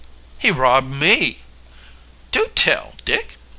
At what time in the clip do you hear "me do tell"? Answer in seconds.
0.89-2.95